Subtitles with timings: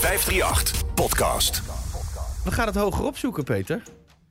[0.00, 1.62] 538 Podcast.
[2.44, 3.82] We gaan het hoger opzoeken, Peter.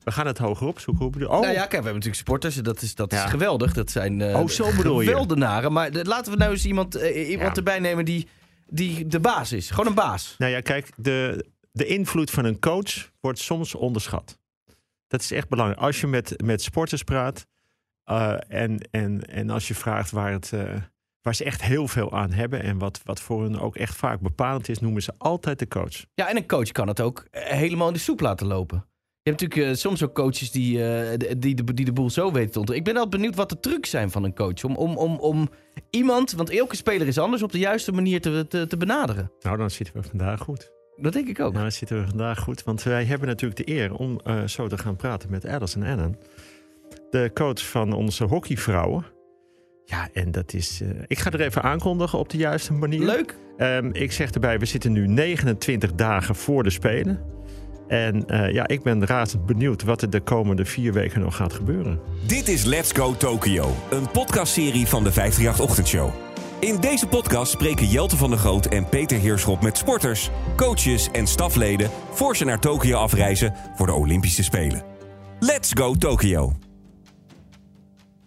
[0.04, 1.06] We gaan het hoger opzoeken.
[1.06, 2.54] Oh, Nou ja, kijk, we hebben natuurlijk supporters.
[2.54, 3.26] Dat is, dat is Ja.
[3.26, 3.72] geweldig.
[3.72, 5.70] Dat zijn eh Oh, zo bedoel je.
[5.70, 7.54] Maar de- laten we nou eens iemand, eh, iemand Ja.
[7.56, 8.28] erbij nemen die,
[8.66, 9.70] die de baas is.
[9.70, 10.34] Gewoon een baas.
[10.38, 14.38] nou ja, kijk, de, de invloed van een coach wordt soms onderschat.
[15.08, 15.80] Dat is echt belangrijk.
[15.80, 17.46] Als je met, met sporters praat
[18.04, 20.74] eh, en, en, en als je vraagt waar, het, eh,
[21.26, 24.20] waar ze echt heel veel aan hebben en wat, wat voor hun ook echt vaak
[24.20, 26.04] bepalend is, noemen ze altijd de coach.
[26.14, 28.84] Ja, en een coach kan het ook eh, helemaal in de soep laten lopen.
[29.22, 32.32] Je hebt natuurlijk eh, soms ook coaches die, eh, die, de, die de boel zo
[32.32, 32.76] weten te ontwikkelen.
[32.76, 34.64] Ik ben wel benieuwd wat de trucs zijn van een coach.
[34.64, 35.48] Om, om, om, om
[35.90, 39.32] iemand, want elke speler is anders, op de juiste manier te, te, te benaderen.
[39.40, 40.70] Nou, dan zitten we vandaag goed.
[40.96, 41.50] Dat denk ik ook.
[41.50, 42.64] Nou, dan zitten we vandaag goed.
[42.64, 46.16] Want wij hebben natuurlijk de eer om zo te gaan praten met Alison Annan.
[47.10, 49.15] De coach van onze hockeyvrouwen.
[49.88, 50.80] Ja, en dat is...
[50.82, 53.04] eh, ik ga er even aankondigen op de juiste manier.
[53.04, 53.36] Leuk.
[53.56, 57.20] Ehm, ik zeg erbij, we zitten nu 29 dagen voor de Spelen.
[57.88, 61.52] En eh, ja, ik ben razend benieuwd wat er de komende vier weken nog gaat
[61.52, 62.00] gebeuren.
[62.26, 66.10] Dit is Let's Go Tokyo, een podcastserie van de 538 Ochtendshow.
[66.60, 71.26] In deze podcast spreken Jelte van der Groot en Peter Heerschop met sporters, coaches en
[71.26, 74.82] stafleden voor ze naar Tokio afreizen voor de Olympische Spelen.
[75.40, 76.52] Let's Go Tokyo.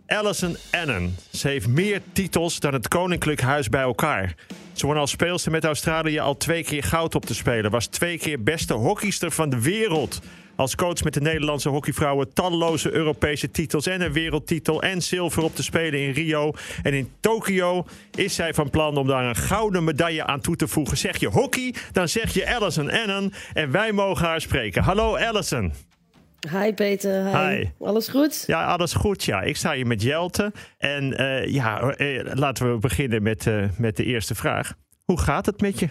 [0.06, 1.12] Alison Annan.
[1.40, 4.36] Ze heeft meer titels dan het Koninklijk Huis bij elkaar.
[4.74, 7.72] Ze won als speelster met Australië al twee keer goud op te spelen.
[7.72, 10.22] Was twee keer beste hockeyster van de wereld.
[10.56, 15.56] Als coach met de Nederlandse hockeyvrouwen talloze Europese titels en een wereldtitel en zilver op
[15.56, 16.52] te spelen in Rio.
[16.84, 20.68] En in Tokio is zij van plan om daar een gouden medaille aan toe te
[20.68, 20.98] voegen.
[20.98, 24.84] Zeg je hockey, dan zeg je Alison Annan en wij mogen haar spreken.
[24.84, 25.89] Hallo Alison.
[26.48, 27.56] Hi Peter, hi.
[27.56, 27.70] Hi.
[27.80, 28.44] Alles goed?
[28.48, 29.24] Ja, alles goed.
[29.24, 30.52] Ja, ik sta hier met Jelte.
[30.78, 34.74] En eh, ja, eh, laten we beginnen met, eh, met de eerste vraag.
[35.06, 35.90] Hoe gaat het met je?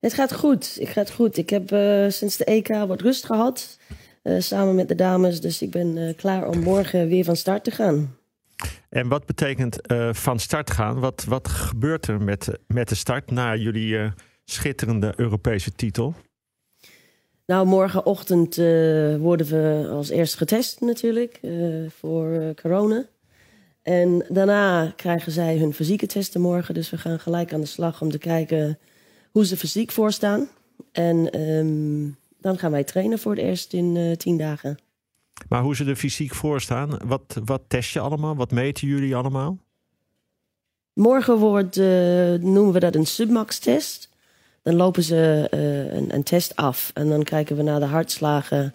[0.00, 1.36] Het gaat goed, het gaat goed.
[1.36, 1.68] Ik heb
[2.12, 3.78] sinds de EK wat rust gehad,
[4.22, 5.40] eh, samen met de dames.
[5.40, 8.16] Dus ik ben klaar om morgen weer van start te gaan.
[8.88, 9.78] En wat betekent
[10.10, 11.00] van start gaan?
[11.00, 14.12] Wat, wat gebeurt er met, met de start na jullie
[14.44, 16.14] schitterende Europese titel?
[17.48, 21.52] Nou, morgenochtend eh, worden we als eerst getest natuurlijk eh,
[21.88, 23.04] voor eh, corona.
[23.82, 26.74] En daarna krijgen zij hun fysieke testen morgen.
[26.74, 28.78] Dus we gaan gelijk aan de slag om te kijken
[29.30, 30.48] hoe ze fysiek voorstaan.
[30.92, 32.10] En ehm,
[32.40, 34.78] dan gaan wij trainen voor het eerst in eh, tien dagen.
[35.48, 36.98] Maar hoe ze er fysiek voor staan?
[37.04, 38.36] Wat, wat test je allemaal?
[38.36, 39.58] Wat meten jullie allemaal?
[40.92, 41.76] Morgen wordt,
[42.42, 44.07] noemen we dat een submax-test.
[44.62, 48.74] Dan lopen ze eh, een, een test af en dan kijken we naar de hartslagen,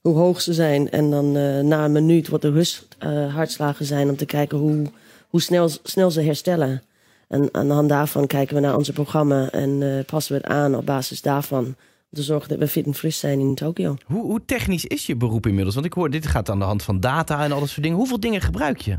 [0.00, 0.90] hoe hoog ze zijn.
[0.90, 4.86] En dan eh, na een minuut wat de rusthartslagen zijn om te kijken hoe,
[5.28, 6.82] hoe snel, snel ze herstellen.
[7.28, 10.50] En aan de hand daarvan kijken we naar onze programma en eh, passen we het
[10.50, 11.64] aan op basis daarvan.
[11.64, 13.96] Om te zorgen dat we fit en fris zijn in Tokio.
[14.04, 15.74] Hoe, hoe technisch is je beroep inmiddels?
[15.74, 17.98] Want ik hoor, dit gaat aan de hand van data en al dat soort dingen.
[17.98, 18.98] Hoeveel dingen gebruik je?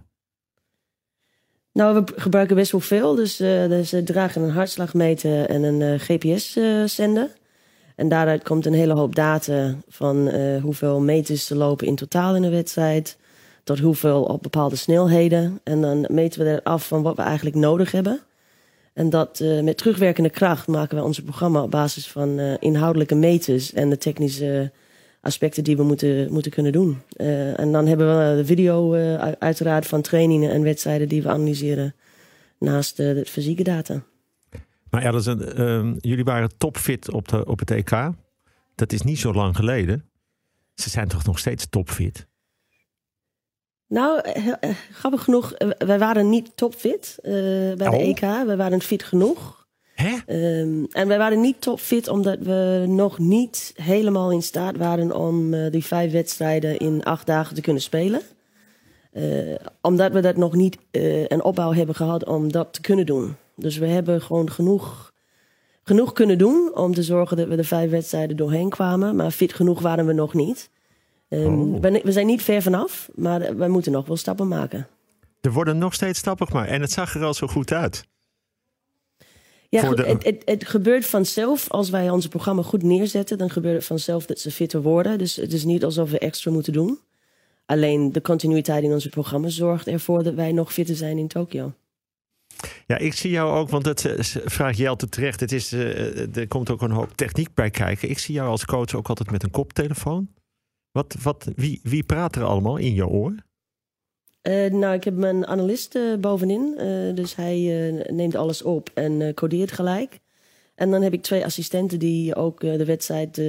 [1.76, 3.16] Nou, we gebruiken best wel veel.
[3.16, 7.30] Dus, eh, dus ze dragen een hartslagmeter en een GPS-zender.
[7.96, 12.36] en daaruit komt een hele hoop data van eh, hoeveel meters ze lopen in totaal
[12.36, 13.18] in een wedstrijd.
[13.64, 15.60] Tot hoeveel op bepaalde snelheden.
[15.64, 18.22] En dan meten we er af van wat we eigenlijk nodig hebben.
[18.96, 23.16] En dat eh, met terugwerkende kracht maken we onze programma op basis van eh, inhoudelijke
[23.16, 24.72] meters en de technische
[25.26, 27.02] aspecten die we moeten, moeten kunnen doen.
[27.10, 31.30] Eh, en dan hebben we de video eh, uiteraard van trainingen en wedstrijden die we
[31.30, 31.96] analyseren
[32.60, 34.04] naast eh, de fysieke data.
[34.90, 38.12] Maar Alison, ehm, jullie waren topfit op, de, op het EK.
[38.76, 40.10] Dat is niet zo lang geleden.
[40.74, 42.28] Ze zijn toch nog steeds topfit?
[43.88, 44.22] Nou,
[44.92, 48.02] grappig genoeg, wij waren niet topfit bij de Oh.
[48.02, 48.20] EK.
[48.20, 49.65] We waren fit genoeg.
[49.96, 50.16] Hè?
[50.26, 55.54] Ehm, en wij waren niet topfit omdat we nog niet helemaal in staat waren om
[55.54, 58.22] eh, die vijf wedstrijden in acht dagen te kunnen spelen.
[59.12, 63.06] Eh, omdat we dat nog niet eh, een opbouw hebben gehad om dat te kunnen
[63.06, 63.36] doen.
[63.56, 65.12] Dus we hebben gewoon genoeg,
[65.84, 69.16] genoeg kunnen doen om te zorgen dat we de vijf wedstrijden doorheen kwamen.
[69.16, 70.70] Maar fit genoeg waren we nog niet.
[71.30, 71.82] Ehm, Oh.
[71.82, 74.88] we, we zijn niet ver vanaf, maar wij moeten nog wel stappen maken.
[75.42, 76.70] Er worden nog steeds stappen gemaakt.
[76.70, 78.04] En het zag er al zo goed uit.
[79.70, 81.70] Ja, Voor goed, de- het, het, het gebeurt vanzelf.
[81.72, 85.18] Als wij ons programma goed neerzetten, dan gebeurt het vanzelf dat ze fitter worden.
[85.18, 87.00] Dus het is niet alsof we extra moeten doen.
[87.66, 91.74] Alleen de continuïteit in onze programma zorgt ervoor dat wij nog fitter zijn in Tokio.
[92.88, 95.40] Ja, ik zie jou ook, want dat eh, vraagt Jelte terecht.
[95.40, 98.10] Het is, eh, er komt ook een hoop techniek bij kijken.
[98.10, 100.30] Ik zie jou als coach ook altijd met een koptelefoon.
[100.92, 103.36] Wat, wat, wie, wie praat er allemaal in je oor?
[104.46, 106.74] Eh, nou, ik heb mijn analist eh, bovenin.
[106.78, 107.60] eh, dus hij
[108.10, 110.20] neemt alles op en codeert gelijk.
[110.76, 113.42] En dan heb ik twee assistenten die ook de wedstrijd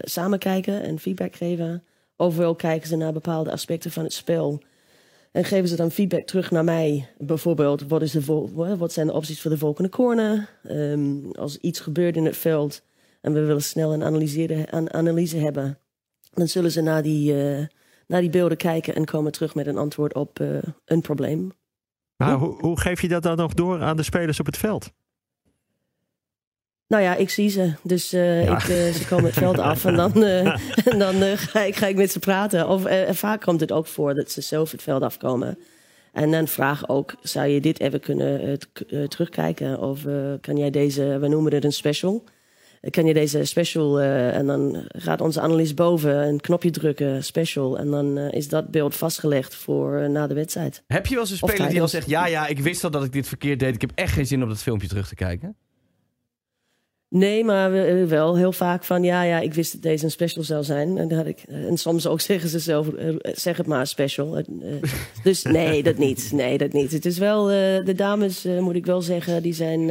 [0.00, 1.84] samen kijken en feedback geven.
[2.16, 4.62] Overal kijken ze naar bepaalde aspecten van het spel.
[5.32, 7.08] En geven ze dan feedback terug naar mij.
[7.18, 8.24] Bijvoorbeeld, wat, is de
[8.76, 10.48] wat zijn de opties voor de volgende corner?
[10.62, 12.82] Ehm, als iets gebeurt in het veld
[13.20, 15.78] en we willen snel een analyse, een analyse hebben,
[16.32, 17.34] dan zullen ze naar die,
[18.08, 20.48] naar die beelden kijken en komen terug met een antwoord op eh,
[20.84, 21.52] een probleem.
[22.16, 24.90] Hoe, hoe geef je dat dan nog door aan de spelers op het veld?
[26.86, 27.72] Nou ja, ik zie ze.
[27.82, 28.56] Dus eh, Ja.
[28.56, 30.22] ik, eh, ze komen het veld af en dan,
[30.90, 32.68] en dan ga, ik, ga ik met ze praten.
[32.68, 35.58] Of vaak komt het ook voor dat ze zelf het veld afkomen.
[36.12, 38.58] En dan vraag ook, zou je dit even kunnen
[39.08, 39.80] terugkijken?
[39.80, 40.02] Of
[40.40, 42.24] kan jij deze, we noemen het een special.
[42.80, 47.24] Eh, Kan je deze special, eh, en dan gaat onze analist boven een knopje drukken,
[47.24, 47.78] special.
[47.78, 50.82] En dan eh, is dat beeld vastgelegd voor na de wedstrijd.
[50.86, 52.08] Heb je wel eens een speler die al zegt...
[52.08, 53.74] ja, ja, ik wist al dat ik dit verkeerd deed.
[53.74, 55.56] Ik heb echt geen zin om dat filmpje terug te kijken.
[57.10, 60.44] Nee, maar we- wel heel vaak van ja, ja, ik wist dat deze een special
[60.44, 60.98] zou zijn.
[60.98, 62.86] En, had ik, en soms ook zeggen ze zelf,
[63.22, 64.42] zeg het maar special.
[65.22, 66.30] Dus nee, dat niet.
[66.32, 66.92] Nee, dat niet.
[66.92, 67.44] Het is wel,
[67.84, 69.90] de dames moet ik wel zeggen, die zijn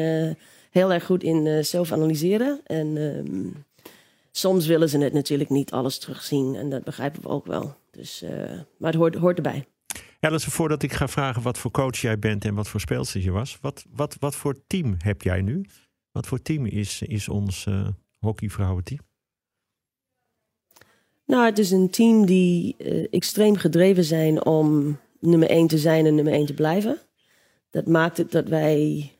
[0.77, 2.61] heel erg goed in eh, zelf analyseren.
[2.63, 3.49] En ehm,
[4.31, 6.55] soms willen ze het natuurlijk niet alles terugzien.
[6.55, 7.75] En dat begrijpen we ook wel.
[7.91, 8.31] Dus, eh,
[8.77, 9.65] maar het hoort, hoort erbij.
[10.19, 13.31] Alice, voordat ik ga vragen wat voor coach jij bent en wat voor speelster je
[13.31, 13.57] was.
[13.61, 15.65] Wat, wat, wat voor team heb jij nu?
[16.11, 17.87] Wat voor team is, is ons eh
[18.17, 18.99] hockeyvrouwenteam?
[21.25, 22.75] Nou, het is een team die
[23.09, 26.97] extreem gedreven zijn om nummer 1 te zijn en nummer 1 te blijven.
[27.69, 29.11] Dat maakt het dat wij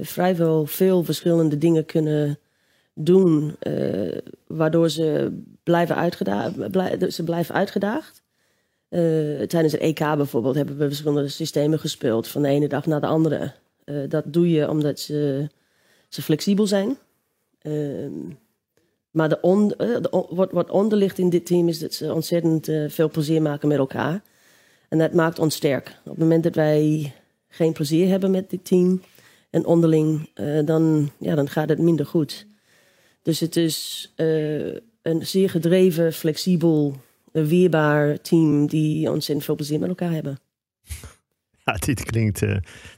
[0.00, 2.38] vrijwel veel verschillende dingen kunnen
[2.94, 8.22] doen, eh, waardoor ze blijven, uitgeda- blij- ze blijven uitgedaagd.
[8.88, 9.00] Eh,
[9.42, 13.06] tijdens het EK bijvoorbeeld hebben we verschillende systemen gespeeld, van de ene dag naar de
[13.06, 13.52] andere.
[13.84, 15.48] Eh, dat doe je omdat ze,
[16.08, 16.96] ze flexibel zijn.
[17.62, 18.12] Ehm,
[19.10, 22.84] maar de eh, wat, wat onder ligt in dit team is dat ze ontzettend eh,
[22.88, 24.22] veel plezier maken met elkaar.
[24.88, 25.88] En dat maakt ons sterk.
[26.04, 27.12] Op het moment dat wij
[27.48, 29.02] geen plezier hebben met dit team
[29.54, 32.46] en onderling, eh, dan, ja, dan gaat het minder goed.
[33.22, 36.96] Dus het is eh, een zeer gedreven, flexibel,
[37.32, 40.38] eh, weerbaar team die ontzettend veel plezier met elkaar hebben.
[41.64, 42.42] Ja, dit klinkt,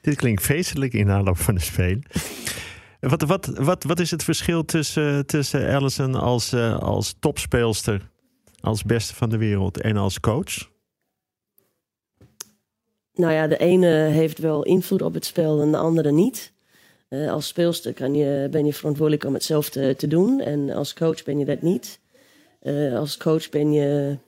[0.00, 2.02] dit klinkt feestelijk in aanloop van de Spelen.
[3.00, 8.10] Wat, wat, wat, wat is het verschil tussen, tussen Allison als, als topspeelster,
[8.60, 10.74] als beste van de wereld en als coach?
[13.16, 16.52] Nou ja, de ene heeft wel invloed op het spel en de andere niet.
[17.08, 20.40] Eh, als speelster kan je, ben je verantwoordelijk om het zelf te, doen.
[20.40, 22.00] En als coach ben je dat niet.
[22.60, 24.18] Eh, als coach ben je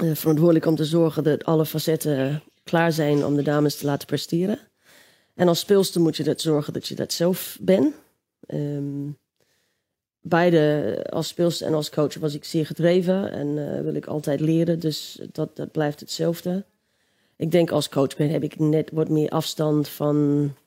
[0.00, 4.06] eh, verantwoordelijk om te zorgen dat alle facetten klaar zijn om de dames te laten
[4.06, 4.58] presteren.
[5.34, 7.94] En als speelster moet je dat zorgen dat je dat zelf bent.
[8.46, 9.10] Ehm,
[10.20, 14.80] beide, als speelster en als coach, was ik zeer gedreven en wil ik altijd leren.
[14.80, 16.64] Dus dat, dat blijft hetzelfde.
[17.42, 20.16] Ik denk als coach ben, heb ik net wat meer afstand van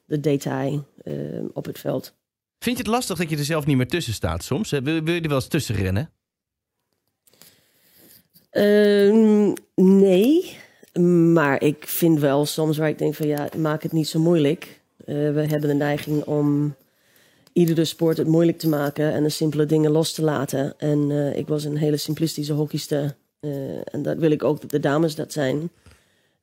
[0.05, 1.13] de detail eh,
[1.53, 2.13] op het veld.
[2.59, 4.69] Vind je het lastig dat je er zelf niet meer tussen staat soms?
[4.69, 6.11] Wil, wil je er wel eens tussen rennen?
[8.49, 10.57] Ehm, nee,
[11.33, 14.81] maar ik vind wel soms waar ik denk van ja, maak het niet zo moeilijk.
[14.97, 16.75] Eh, we hebben de neiging om
[17.53, 20.73] iedere sport het moeilijk te maken en de simpele dingen los te laten.
[20.77, 23.15] En eh, ik was een hele simplistische hockeyster.
[23.91, 25.69] en dat wil ik ook dat de dames dat zijn.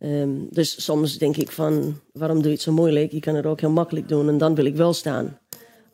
[0.02, 3.12] Ehm, dus soms denk ik van, waarom doe je het zo moeilijk?
[3.12, 5.38] Je kan het ook heel makkelijk doen en dan wil ik wel staan.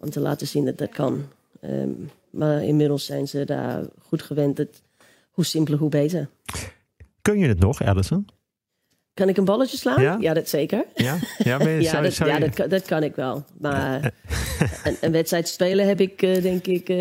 [0.00, 1.24] Om te laten zien dat dat kan.
[1.60, 1.90] Ehm,
[2.30, 4.56] maar inmiddels zijn ze daar goed gewend.
[4.56, 4.68] Dat,
[5.30, 6.28] hoe simpeler, hoe beter.
[7.22, 8.26] Kun je het nog, Allison?
[9.14, 10.02] Kan ik een balletje slaan?
[10.20, 10.34] Ja?
[10.34, 10.84] dat zeker.
[10.94, 13.44] Ja, ja, je- Ja, zou- dat, zou ja je- dat, kan- dat kan ik wel.
[13.60, 14.12] Maar
[14.84, 16.96] een, een wedstrijd spelen heb ik, eh, denk ik, eh,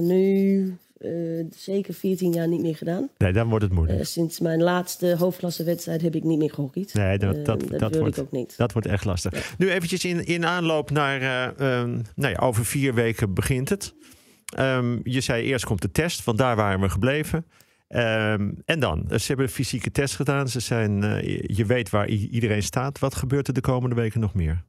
[0.00, 3.08] nu eh, zeker 14 jaar niet meer gedaan.
[3.18, 3.98] Nee, dan wordt het moeilijk.
[3.98, 6.94] Eh, sinds mijn laatste hoofdklassewedstrijd heb ik niet meer gehockeyd.
[6.94, 8.56] Nee, dat, Eh, dat, dat, wordt, ik ook niet.
[8.56, 9.54] dat wordt echt lastig.
[9.58, 11.20] Nu eventjes in, in aanloop naar...
[11.20, 13.94] eh, ehm, nou ja, over vier weken begint het.
[14.56, 17.46] Ehm, je zei eerst komt de test, want daar waren we gebleven.
[17.88, 20.48] Ehm, en dan, ze hebben een fysieke test gedaan.
[20.48, 21.00] Ze zijn,
[21.46, 22.98] je weet waar iedereen staat.
[22.98, 24.64] Wat gebeurt er de komende weken nog meer?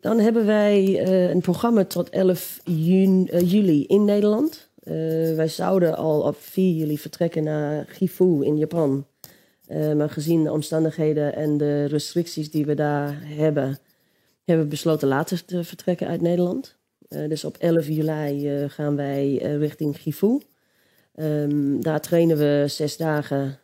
[0.00, 4.70] Dan hebben wij eh, een programma tot 11 juni, eh, juli in Nederland.
[4.82, 4.94] Eh,
[5.34, 9.06] wij zouden al op 4 juli vertrekken naar Gifu in Japan.
[9.96, 13.78] Maar gezien de omstandigheden en de restricties die we daar hebben,
[14.44, 16.76] hebben we besloten later te vertrekken uit Nederland.
[17.08, 20.40] Dus op 11 juli gaan wij richting Gifu.
[21.14, 23.58] Ehm, daar trainen we zes dagen.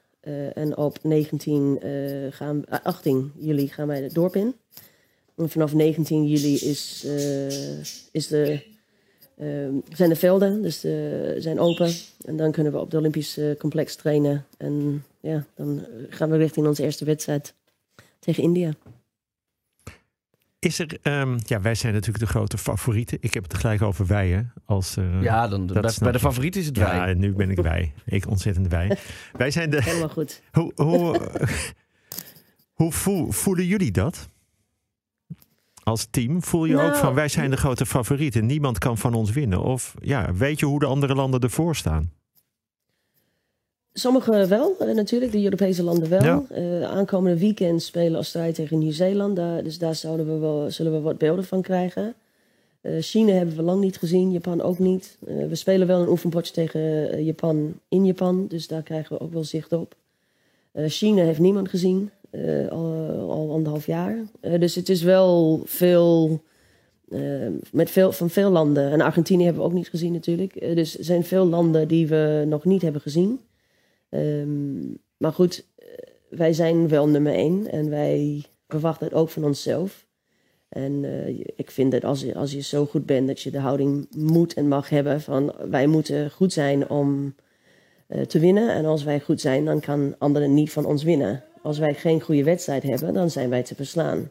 [0.54, 4.54] en op 19, eh, gaan, eh, 18 juli gaan wij het dorp in.
[5.36, 7.78] En vanaf 19 juli is, eh,
[8.12, 8.72] is de
[9.38, 10.92] Ehm, zijn de velden, dus eh,
[11.38, 11.92] zijn open.
[12.24, 14.46] En dan kunnen we op het Olympisch eh, complex trainen.
[14.56, 17.54] En ja, dan gaan we richting onze eerste wedstrijd
[18.18, 18.72] tegen India.
[20.58, 23.18] Is er, ehm, ja, wij zijn natuurlijk de grote favorieten.
[23.20, 24.40] Ik heb het gelijk over wij, hè?
[24.64, 26.24] Als, eh, Ja, dan, dat bij, de ik.
[26.24, 27.14] favoriet is het ja, wij.
[27.14, 27.92] nu ben ik wij.
[28.04, 28.96] Ik ontzettend wij.
[29.32, 29.82] Wij zijn de.
[29.82, 30.42] Helemaal goed.
[30.52, 31.30] Hoe, hoe,
[32.80, 34.28] hoe voel- voelen jullie dat?
[35.84, 38.46] Als team voel je ook Nou, van wij zijn de grote favorieten.
[38.46, 39.62] Niemand kan van ons winnen.
[39.62, 42.12] Of ja, weet je hoe de andere landen ervoor staan?
[43.92, 46.22] Sommige wel, eh, natuurlijk, de Europese landen wel.
[46.22, 46.42] Ja.
[46.50, 49.36] Eh, aankomende weekend spelen Australië tegen Nieuw-Zeeland.
[49.36, 52.14] Dus daar zouden we wel, zullen we wat beelden van krijgen.
[52.80, 55.18] Eh, China hebben we lang niet gezien, Japan ook niet.
[55.20, 59.44] We spelen wel een oefenpotje tegen Japan in Japan, dus daar krijgen we ook wel
[59.44, 59.94] zicht op.
[60.74, 64.18] China heeft niemand gezien, eh, al, al anderhalf jaar.
[64.40, 66.42] Eh, dus het is wel veel,
[67.08, 67.20] eh,
[67.72, 68.90] met veel, van veel landen.
[68.90, 70.60] En Argentinië hebben we ook niet gezien natuurlijk.
[70.60, 73.40] Dus er zijn veel landen die we nog niet hebben gezien.
[74.08, 74.78] Ehm,
[75.16, 75.64] maar goed,
[76.28, 80.06] wij zijn wel nummer één en wij verwachten het ook van onszelf.
[80.68, 81.04] En
[81.56, 84.54] ik vind dat als je, als je zo goed bent, dat je de houding moet
[84.54, 87.34] en mag hebben van wij moeten goed zijn om
[88.26, 88.74] te winnen.
[88.74, 91.44] En als wij goed zijn, dan kan anderen niet van ons winnen.
[91.64, 94.30] Als wij geen goede wedstrijd hebben, dan zijn wij te verslaan.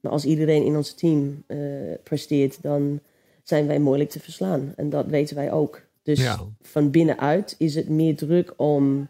[0.00, 1.58] Maar als iedereen in ons team eh,
[2.02, 3.00] presteert, dan
[3.42, 4.72] zijn wij moeilijk te verslaan.
[4.76, 5.80] En dat weten wij ook.
[6.02, 6.38] Dus Ja.
[6.62, 9.08] van binnenuit is het meer druk om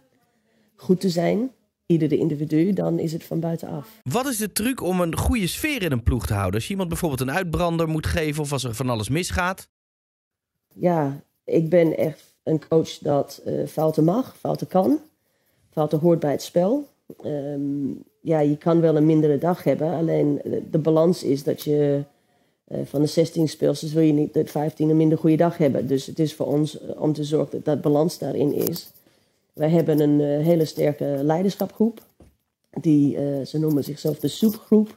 [0.77, 1.51] goed te zijn,
[1.87, 3.89] iedere individu, dan is het van buitenaf.
[4.03, 6.55] Wat is de truc om een goede sfeer in een ploeg te houden?
[6.55, 9.69] Als je iemand bijvoorbeeld een uitbrander moet geven of als er van alles misgaat.
[10.75, 14.99] Ja, ik ben echt een coach dat eh, fouten mag, fouten kan.
[15.71, 16.93] Fouten hoort bij het spel.
[17.23, 21.63] Ehm, ja, je kan wel een mindere dag hebben, alleen de, de balans is dat
[21.63, 22.03] je
[22.65, 25.87] eh, van de 16 speelsters wil je niet de 15 een minder goede dag hebben.
[25.87, 28.91] Dus het is voor ons eh, om te zorgen dat dat balans daarin is.
[29.53, 32.03] Wij hebben een eh, hele sterke leiderschapgroep.
[32.81, 34.97] Die, eh, ze noemen zichzelf de soepgroep.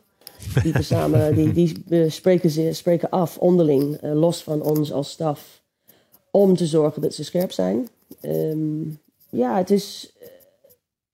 [0.63, 5.09] Die, samen, die, die eh, spreken, ze, spreken af onderling, eh, los van ons als
[5.09, 5.61] staf,
[6.31, 7.87] om te zorgen dat ze scherp zijn.
[8.21, 8.81] Ehm,
[9.29, 10.27] ja, het is, eh,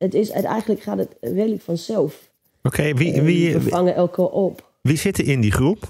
[0.03, 2.31] het is, eigenlijk gaat het redelijk vanzelf.
[2.63, 4.69] Oké, wie, Eh, wie, we vangen elkaar op.
[4.81, 5.88] wie zit er in die groep?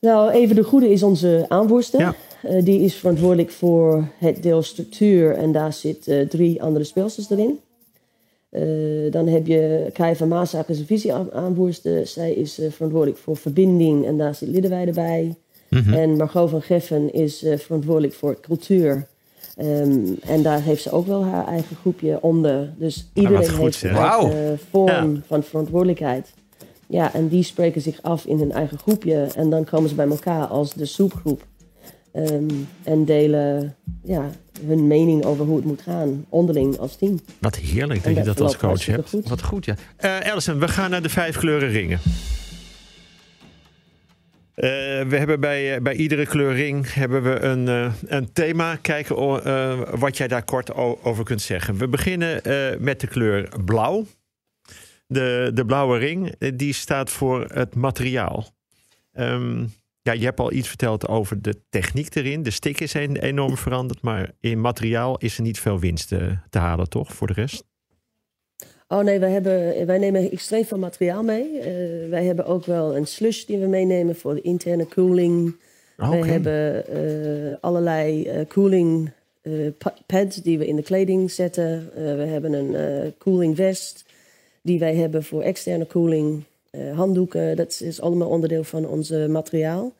[0.00, 2.00] Nou, Even de Goede is onze aanvoerster.
[2.00, 2.14] Ja.
[2.42, 7.58] Eh, die is verantwoordelijk voor het deel structuur en daar zitten drie andere speelsters erin.
[8.50, 8.62] Eh,
[9.10, 12.06] dan heb je Kai van Maasaak is een visie-aanvoerster.
[12.06, 15.34] Zij is eh, verantwoordelijk voor verbinding en daar zit Liddewij bij.
[15.68, 15.92] Mhm.
[15.92, 19.06] En Margot van Geffen is eh, verantwoordelijk voor cultuur.
[19.60, 22.72] Ehm, en daar heeft ze ook wel haar eigen groepje onder.
[22.78, 25.20] Dus iedereen goed, heeft een vorm Ja.
[25.26, 26.32] van verantwoordelijkheid.
[26.86, 29.28] Ja, en die spreken zich af in hun eigen groepje.
[29.36, 31.46] En dan komen ze bij elkaar als de soepgroep.
[32.12, 32.44] Ehm,
[32.82, 34.30] en delen ja,
[34.66, 37.20] hun mening over hoe het moet gaan, onderling als team.
[37.38, 39.08] Wat heerlijk dat je dat als coach hebt.
[39.08, 39.28] Goed.
[39.28, 39.74] Wat goed, ja.
[39.96, 41.98] Eh Alison, we gaan naar de vijf kleuren ringen.
[44.60, 44.68] Eh,
[45.08, 48.76] we hebben bij, eh, bij iedere kleurring hebben we een, eh, een thema.
[48.76, 51.76] Kijken o- eh, wat jij daar kort over kunt zeggen.
[51.76, 52.42] We beginnen
[52.82, 54.06] met de kleur blauw.
[55.06, 58.46] De, de blauwe ring die staat voor het materiaal.
[59.12, 59.64] Ehm,
[60.02, 62.42] ja, je hebt al iets verteld over de techniek erin.
[62.42, 64.02] De stick is en- enorm veranderd.
[64.02, 67.14] Maar in materiaal is er niet veel winst eh, te halen, toch?
[67.14, 67.64] Voor de rest?
[68.92, 71.58] Oh nee, wij, hebben, wij nemen extreem veel materiaal mee.
[71.58, 75.54] Eh, wij hebben ook wel een slush die we meenemen voor de interne cooling.
[75.98, 76.10] Oké.
[76.10, 79.10] Wij hebben eh, allerlei cooling
[79.42, 81.90] eh, pa- pads die we in de kleding zetten.
[81.94, 84.04] We hebben een cooling vest
[84.62, 86.42] die wij hebben voor externe cooling.
[86.70, 89.92] Eh, handdoeken, dat is allemaal onderdeel van ons materiaal.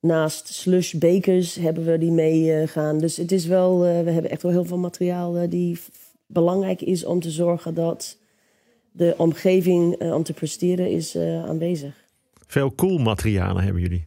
[0.00, 2.98] Naast slush bekers hebben we die meegaan.
[2.98, 5.78] dus het is wel, we hebben echt wel heel veel materiaal die
[6.26, 8.16] belangrijk is om te zorgen dat
[8.92, 11.94] de omgeving eh, om te presteren is eh, aanwezig.
[12.46, 14.06] Veel cool materialen hebben jullie.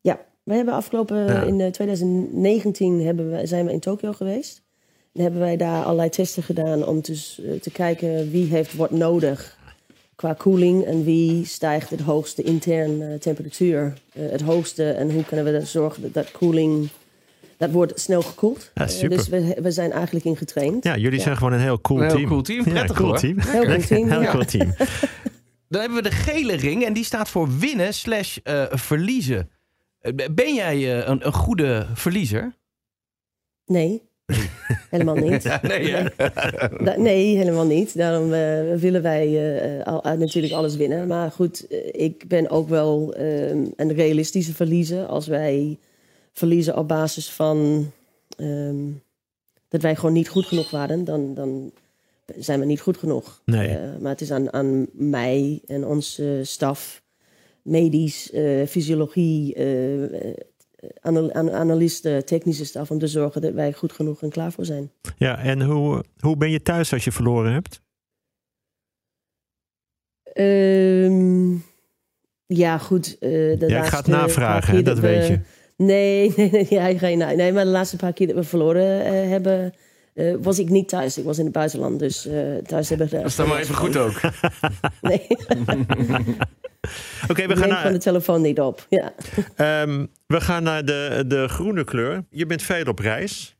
[0.00, 1.42] Ja, we hebben afgelopen Ja.
[1.42, 4.62] in eh, 2019 hebben we, zijn we in Tokio geweest.
[5.12, 8.74] En hebben wij daar allerlei testen gedaan om te, s- eh, te kijken wie heeft
[8.76, 9.56] wat nodig
[10.14, 15.24] qua koeling en wie stijgt het hoogste intern eh, temperatuur eh, het hoogste en hoe
[15.24, 16.88] kunnen we er zorgen dat dat koeling
[17.58, 18.70] dat wordt snel gekoeld.
[18.74, 19.16] Ja, Eh, super.
[19.16, 20.84] dus we, we zijn eigenlijk in getraind.
[20.84, 22.28] Ja, jullie zijn gewoon een heel cool Een heel team.
[22.28, 22.64] cool team.
[22.64, 23.18] Ja, Prettig, cool hoor.
[23.18, 23.38] team.
[23.40, 24.74] Heel cool team, Heel cool team.
[25.68, 29.50] Dan hebben we de gele ring en die staat voor winnen slash eh, verliezen.
[30.00, 32.54] Eh, Ben jij eh, een, een goede verliezer?
[33.66, 34.02] Nee,
[34.90, 35.58] Helemaal niet.
[35.62, 35.94] nee,
[37.08, 37.96] nee, helemaal niet.
[37.96, 38.28] Daarom
[38.80, 41.06] willen wij eh, al- natuurlijk alles winnen.
[41.06, 45.06] Maar goed, ik ben ook wel eh, een realistische verliezer.
[45.06, 45.78] Als wij
[46.38, 47.90] verliezen op basis van
[48.36, 48.76] ehm,
[49.68, 51.72] dat wij gewoon niet goed genoeg waren, dan, dan
[52.36, 53.42] zijn we niet goed genoeg.
[53.44, 53.68] Nee.
[53.68, 57.02] Eh, maar het is aan, aan mij en onze staf,
[57.62, 59.56] medisch, eh, fysiologie,
[61.00, 64.64] anal- an- analisten, technische staf, om te zorgen dat wij goed genoeg en klaar voor
[64.64, 64.90] zijn.
[65.16, 67.80] Ja, en hoe, hoe ben je thuis als je verloren hebt?
[70.22, 71.52] Ehm,
[72.46, 73.16] ja, goed.
[73.20, 75.40] de Ja, ik ga het navragen, dat we- weet je.
[75.86, 79.12] Nee, nee, nee, geen, nee, nee, maar de laatste paar keer dat we verloren eh,
[79.12, 79.74] hebben,
[80.14, 81.18] eh, was ik niet thuis.
[81.18, 83.16] Ik was in het buitenland, dus eh, thuis hebben we...
[83.16, 84.20] Dat is dan maar even goed ook.
[85.00, 85.26] Nee,
[87.28, 88.86] Oké, we gaan neem van de naar, telefoon niet op.
[88.88, 89.12] Ja.
[89.56, 92.24] ehm, we gaan naar de, de groene kleur.
[92.30, 93.56] Je bent veel op reis.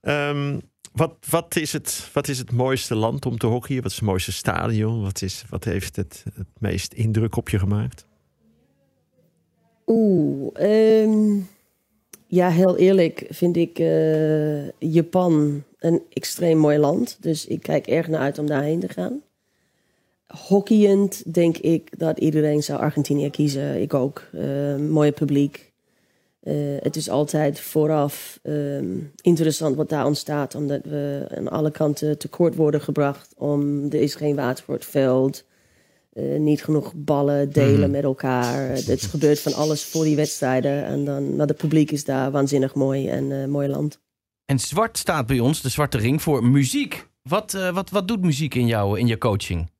[0.00, 0.58] Ehm,
[0.92, 3.82] wat, wat, is het, wat is het mooiste land om te hockeyen?
[3.82, 5.02] Wat is het mooiste stadion?
[5.02, 8.06] Wat, is, wat heeft het, het meest indruk op je gemaakt?
[9.86, 11.38] Oeh, ehm,
[12.26, 17.16] ja, heel eerlijk vind ik eh, Japan een extreem mooi land.
[17.20, 19.22] Dus ik kijk erg naar uit om daarheen te gaan.
[20.26, 23.80] Hockeyend denk ik dat iedereen zou Argentinië kiezen.
[23.80, 24.22] Ik ook.
[24.32, 25.72] Eh, mooie publiek.
[26.40, 32.18] Eh, het is altijd vooraf ehm, interessant wat daar ontstaat, omdat we aan alle kanten
[32.18, 33.34] tekort worden gebracht.
[33.36, 35.44] Om, er is geen water voor het veld.
[36.14, 37.90] Eh, niet genoeg ballen delen Mhm.
[37.90, 38.70] met elkaar.
[38.70, 40.84] Eh, Het gebeurt van alles voor die wedstrijden.
[40.84, 44.00] En dan, maar het publiek is daar waanzinnig mooi en eh, mooi land.
[44.44, 47.08] En zwart staat bij ons, de zwarte ring, voor muziek.
[47.22, 49.72] Wat, wat, wat doet muziek in jou, in je coaching?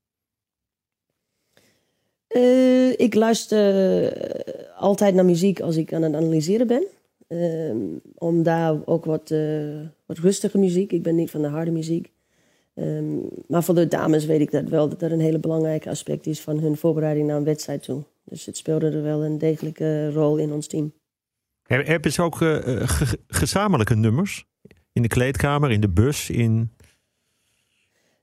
[2.97, 4.12] Ik luister
[4.76, 6.87] altijd naar muziek als ik aan het analyseren ben.
[7.29, 7.76] Ehm,
[8.14, 9.35] om daar ook wat,
[10.07, 10.93] wat rustige muziek.
[10.93, 12.12] Ik ben niet van de harde muziek.
[12.75, 13.16] Ehm,
[13.49, 16.40] maar voor de dames weet ik dat wel, dat dat een hele belangrijke aspect is
[16.40, 18.02] van hun voorbereiding naar een wedstrijd toe.
[18.25, 20.93] Dus het speelde er wel een degelijke rol in ons team.
[21.66, 24.47] Heb- Hebben ze ook eh, eh, ge- gezamenlijke nummers?
[24.93, 26.71] In de kleedkamer, in de bus, in...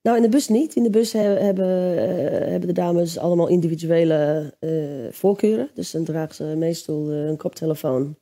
[0.01, 0.75] Nou, in de bus niet.
[0.75, 4.53] In de bus he- hebben, eh, hebben de dames allemaal individuele
[5.11, 5.69] voorkeuren.
[5.73, 8.15] Dus dan dragen ze meestal een koptelefoon.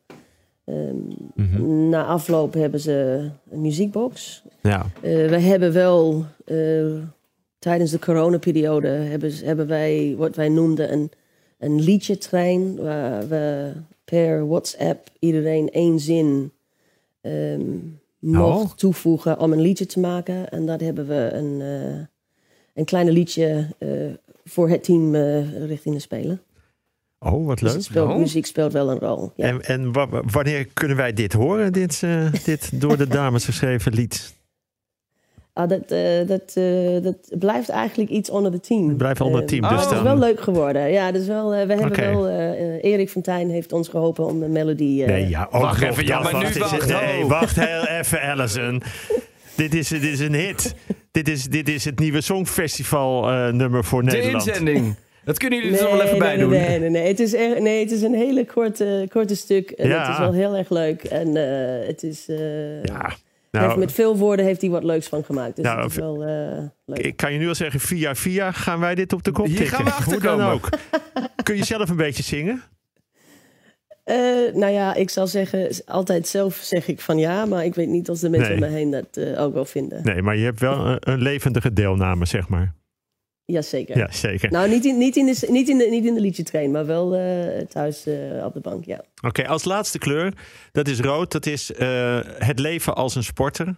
[0.69, 0.95] Ehm,
[1.35, 1.89] Mhm.
[1.89, 4.43] Na afloop hebben ze een muziekbox.
[4.61, 6.85] Ja, Eh, we hebben wel eh,
[7.59, 11.11] tijdens de coronaperiode hebben, hebben wij wat wij noemden een,
[11.57, 12.75] een liedjetrein.
[12.75, 13.71] Waar we
[14.05, 16.51] per WhatsApp iedereen één zin
[17.21, 17.61] ehm,
[18.19, 18.71] mocht Oh.
[18.77, 20.49] toevoegen om een liedje te maken.
[20.49, 22.05] En dat hebben we een, eh
[22.73, 23.65] een kleine liedje
[24.45, 25.15] voor het team
[25.65, 26.41] richting de spelen.
[27.19, 27.81] Oh, wat Dus leuk.
[27.81, 28.17] speelt, Oh.
[28.17, 29.31] muziek speelt wel een rol.
[29.35, 29.45] Ja.
[29.45, 33.45] En, en wa- wa- wanneer kunnen wij dit horen, dit, eh, dit door de dames
[33.45, 34.37] geschreven lied?
[35.53, 38.87] Ah, dat, eh, dat, eh, dat blijft eigenlijk iets onder het team.
[38.87, 40.91] Het blijft onder het team, dus maar het is wel leuk geworden.
[40.91, 42.01] Ja, dus wel, we hebben Oké.
[42.01, 42.29] wel...
[42.81, 45.03] Erik Fontijn heeft ons geholpen om de melodie...
[45.03, 46.31] eh, Nee, ja, ook wacht nog even, ja, dat.
[46.31, 46.71] maar nu Wacht eens.
[46.71, 46.87] wacht.
[46.87, 47.29] Nee, Oh.
[47.29, 48.81] wacht heel even, Allison.
[49.55, 50.75] dit, is, dit is een hit.
[51.11, 54.47] Dit is, dit is het nieuwe Songfestival eh, nummer voor De Nederland.
[54.47, 54.95] inzending.
[55.29, 56.49] Dat kunnen jullie er toch wel even bij nee, doen.
[56.49, 57.07] Nee, nee, nee.
[57.07, 59.69] Het is, echt, nee, het is een hele korte, korte stuk.
[59.71, 60.01] En Ja.
[60.01, 61.03] het is wel heel erg leuk.
[61.03, 62.27] En eh, het is...
[62.27, 63.13] eh, Ja,
[63.51, 65.55] nou, met veel woorden heeft hij wat leuks van gemaakt.
[65.55, 66.97] Dus Nou, het is wel eh, leuk.
[66.97, 69.57] ik kan je nu al zeggen, via via gaan wij dit op de kop Hier
[69.57, 69.75] tikken.
[69.75, 70.45] gaan we achterkomen.
[70.45, 70.69] ook.
[71.43, 72.61] Kun je zelf een beetje zingen?
[74.03, 74.15] Eh,
[74.53, 75.69] nou ja, ik zal zeggen...
[75.85, 77.45] Altijd zelf zeg ik van ja.
[77.45, 78.63] Maar ik weet niet of de mensen Nee.
[78.63, 80.01] om me heen dat eh, ook wel vinden.
[80.03, 82.73] Nee, maar je hebt wel een, een levendige deelname, zeg maar.
[83.51, 83.97] Jazeker.
[83.97, 84.51] Ja, zeker.
[84.51, 86.85] Nou, niet in, niet in, de, niet in, de, niet in de liedje train, maar
[86.85, 89.03] wel eh, thuis eh, op de bank, ja.
[89.21, 90.33] Oké, als laatste kleur,
[90.71, 91.31] dat is rood.
[91.31, 93.75] Dat is eh, het leven als een sporter.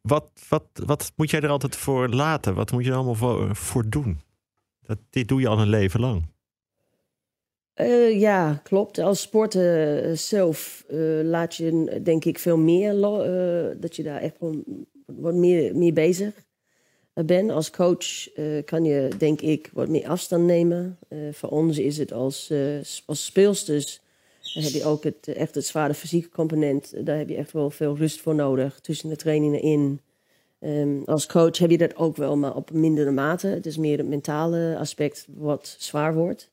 [0.00, 2.54] Wat, wat, wat moet jij er altijd voor laten?
[2.54, 4.20] Wat moet je er allemaal voor, voor doen?
[4.82, 6.30] Dat, dit doe je al een leven lang.
[8.12, 8.98] Ja, klopt.
[8.98, 10.84] Als sporter zelf
[11.22, 13.00] laat je, denk ik, veel meer...
[13.80, 14.64] dat je daar echt gewoon
[15.06, 16.34] wat meer, meer bezig
[17.14, 17.50] bent.
[17.50, 20.98] Als coach eh, kan je, denk ik, wat meer afstand nemen.
[21.08, 24.00] Eh, voor ons is het als, eh, als speelsters...
[24.42, 27.06] Heb je ook het, eh, echt het zware fysieke component.
[27.06, 30.00] Daar heb je echt wel veel rust voor nodig tussen de trainingen in.
[30.58, 33.46] Ehm, als coach heb je dat ook wel, maar op mindere mate.
[33.46, 36.50] Het is meer het mentale aspect wat zwaar wordt.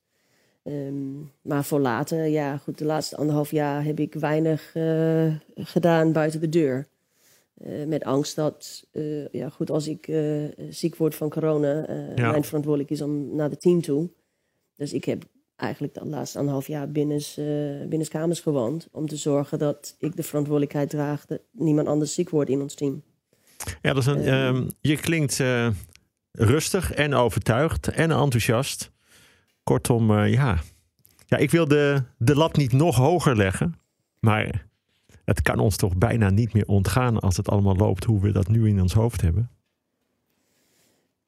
[0.63, 6.11] Ehm, maar voor later, ja, goed, de laatste anderhalf jaar heb ik weinig eh, gedaan
[6.11, 6.87] buiten de deur.
[7.59, 12.31] Eh, met angst dat, eh, ja, goed, als ik eh, ziek word van corona, Ja.
[12.31, 14.09] mijn verantwoordelijk is om naar het team toe.
[14.75, 15.23] Dus ik heb
[15.55, 18.87] eigenlijk de laatste anderhalf jaar binnen, kamers gewoond.
[18.91, 22.73] Om te zorgen dat ik de verantwoordelijkheid draag dat niemand anders ziek wordt in ons
[22.73, 23.03] team.
[23.81, 25.43] Ja, dat is een, ehm, je klinkt
[26.31, 28.91] rustig en overtuigd en enthousiast.
[29.63, 30.59] Kortom, ja.
[31.25, 33.79] ja, ik wil de, de lat niet nog hoger leggen.
[34.19, 34.68] Maar
[35.29, 38.47] het kan ons toch bijna niet meer ontgaan als het allemaal loopt hoe we dat
[38.47, 39.49] nu in ons hoofd hebben.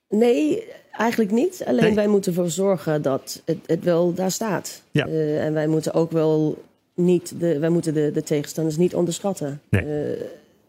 [0.10, 1.64] Nee, eigenlijk niet.
[1.66, 4.84] Alleen wij moeten ervoor zorgen dat het, het wel daar staat.
[4.92, 5.08] Ja.
[5.08, 6.64] Uh, en wij moeten ook wel
[6.96, 9.62] niet de, wij moeten de, de tegenstanders niet onderschatten.
[9.70, 10.16] Nee.
[10.16, 10.22] Uh,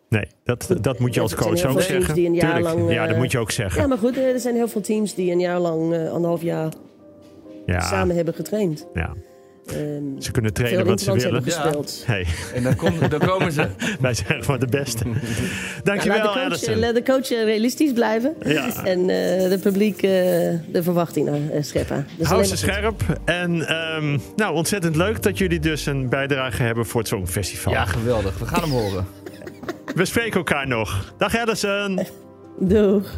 [0.09, 2.15] Nee, dat, dat moet je als coach ook zeggen.
[2.15, 3.81] Die een jaar lang, ja, dat moet je ook zeggen.
[3.81, 6.73] Ja, maar goed, er zijn heel veel teams die een jaar lang, anderhalf jaar
[7.67, 7.81] ja.
[7.81, 8.87] samen hebben getraind.
[8.95, 9.15] Ja.
[9.71, 11.43] Um, ze kunnen trainen wat ze willen.
[11.45, 11.75] Ja.
[12.05, 12.27] Hey.
[12.55, 13.69] En dan, kom, dan komen ze.
[14.01, 15.05] Wij zijn gewoon de beste.
[15.83, 18.35] Dankjewel, ja, laat, de coach, laat de coach realistisch blijven.
[18.45, 18.85] Ja.
[18.85, 19.07] En uh,
[19.49, 22.07] de publiek uh, de verwachtingen uh, scheppen.
[22.19, 23.03] Dus Hou ze scherp.
[23.25, 27.73] En um, nou, ontzettend leuk dat jullie dus een bijdrage hebben voor het Songfestival.
[27.73, 28.39] Ja, geweldig.
[28.39, 29.07] We gaan hem horen.
[29.95, 31.15] We spreken elkaar nog.
[31.19, 32.01] Dag Edison.
[32.59, 33.11] Doeg.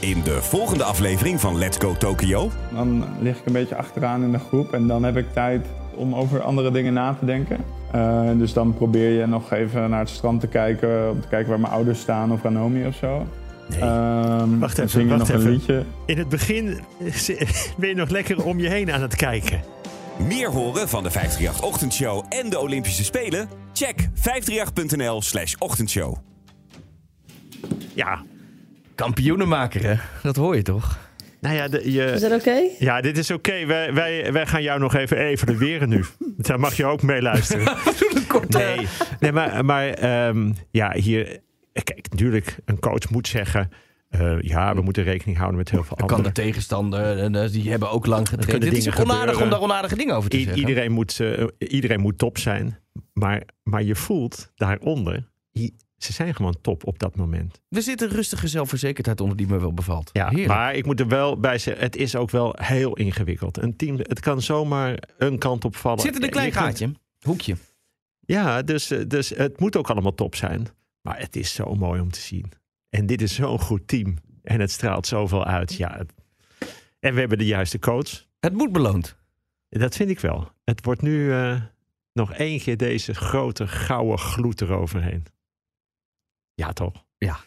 [0.00, 2.50] In de volgende aflevering van Let's Go Tokyo.
[2.72, 6.14] Dan lig ik een beetje achteraan in de groep en dan heb ik tijd om
[6.14, 7.64] over andere dingen na te denken.
[7.94, 11.48] Uh, dus dan probeer je nog even naar het strand te kijken, om te kijken
[11.48, 13.26] waar mijn ouders staan of Ranomi of zo.
[13.68, 13.80] Nee.
[13.80, 15.50] Um, wacht even, zing je wacht nog even.
[15.50, 15.84] een liedje.
[16.06, 16.80] In het begin
[17.78, 19.60] ben je nog lekker om je heen aan het kijken.
[20.26, 23.48] Meer horen van de 538-ochtendshow en de Olympische Spelen?
[23.72, 26.16] Check 538.nl/slash ochtendshow.
[27.94, 28.22] Ja.
[28.98, 29.94] Kampioenenmaker, hè?
[30.22, 30.98] Dat hoor je toch?
[31.40, 32.40] Nou ja, de, je, is dat oké?
[32.40, 32.70] Okay?
[32.78, 33.50] Ja, dit is oké.
[33.50, 33.66] Okay.
[33.66, 36.04] Wij, wij, wij gaan jou nog even evalueren nu.
[36.36, 37.76] Daar mag je ook meeluisteren.
[38.48, 38.86] Nee,
[39.20, 41.40] nee maar, maar um, ja, hier...
[41.72, 43.70] Kijk, natuurlijk, een coach moet zeggen...
[44.10, 46.22] Uh, ja, we moeten rekening houden met heel veel andere...
[46.22, 48.64] Kan de tegenstander, die hebben ook lang getraind.
[48.64, 49.42] Het is onaardig gebeuren.
[49.42, 50.60] om daar onaardige dingen over te I zeggen.
[50.60, 52.78] Iedereen moet, uh, iedereen moet top zijn.
[53.12, 55.28] Maar, maar je voelt daaronder...
[55.98, 57.60] Ze zijn gewoon top op dat moment.
[57.68, 60.10] Er zit een rustige zelfverzekerdheid onder die me wel bevalt.
[60.12, 60.48] Ja, Heerlijk.
[60.48, 63.58] maar ik moet er wel bij zeggen, het is ook wel heel ingewikkeld.
[63.58, 66.00] Een team, het kan zomaar een kant op vallen.
[66.00, 66.84] Zit er een klein gaatje?
[66.84, 66.98] Kunt...
[67.20, 67.56] Hoekje.
[68.20, 70.66] Ja, dus, dus het moet ook allemaal top zijn.
[71.00, 72.52] Maar het is zo mooi om te zien.
[72.88, 74.16] En dit is zo'n goed team.
[74.42, 75.74] En het straalt zoveel uit.
[75.74, 76.12] Ja, het...
[77.00, 78.26] En we hebben de juiste coach.
[78.40, 79.16] Het moet beloond.
[79.68, 80.52] Dat vind ik wel.
[80.64, 81.60] Het wordt nu uh,
[82.12, 85.24] nog één keer deze grote gouden gloed eroverheen.
[86.58, 87.04] Ja, toch?
[87.18, 87.38] Ja.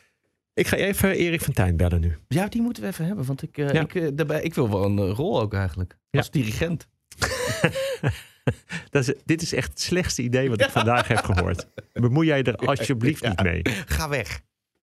[0.54, 2.18] Ik ga even Erik van Tijn bellen nu.
[2.28, 3.26] Ja, die moeten we even hebben.
[3.26, 3.82] Want ik, uh, ja.
[3.82, 5.98] ik, uh, daarbij, ik wil wel een uh, rol ook eigenlijk.
[6.10, 6.20] Ja.
[6.20, 6.88] Als dirigent.
[8.90, 11.68] Dat is, dit is echt het slechtste idee wat ik vandaag heb gehoord.
[11.94, 13.62] Bemoei jij er alsjeblieft niet mee.
[13.86, 14.42] Ga weg.